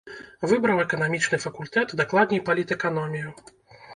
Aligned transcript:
Выбраў 0.51 0.79
эканамічны 0.83 1.39
факультэт, 1.43 1.93
дакладней 2.01 2.43
палітэканомію. 2.49 3.29